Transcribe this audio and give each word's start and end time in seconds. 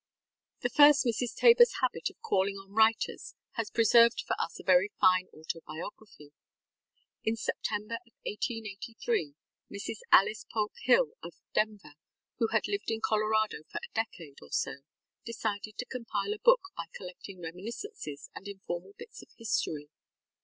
The 0.61 0.71
first 0.71 1.05
Mrs. 1.05 1.35
TaborŌĆÖs 1.39 1.73
habit 1.81 2.09
of 2.09 2.19
calling 2.23 2.55
on 2.55 2.71
writers 2.71 3.35
has 3.51 3.69
preserved 3.69 4.23
for 4.25 4.35
us 4.41 4.59
a 4.59 4.63
very 4.63 4.91
fine 4.99 5.27
autobiography. 5.31 6.31
In 7.23 7.35
September 7.35 7.99
of 8.07 8.11
1883 8.25 9.35
Mrs. 9.71 9.97
Alice 10.11 10.43
Polk 10.51 10.71
Hill 10.85 11.11
of 11.21 11.35
Denver, 11.53 11.93
who 12.39 12.47
had 12.47 12.67
lived 12.67 12.89
in 12.89 12.99
Colorado 13.01 13.61
for 13.69 13.77
a 13.77 13.93
decade 13.93 14.39
or 14.41 14.49
so, 14.49 14.77
decided 15.23 15.77
to 15.77 15.85
compile 15.85 16.33
a 16.33 16.39
book 16.39 16.61
by 16.75 16.85
collecting 16.95 17.39
reminiscences 17.39 18.31
and 18.33 18.47
informal 18.47 18.93
bits 18.97 19.21
of 19.21 19.29
history. 19.37 19.91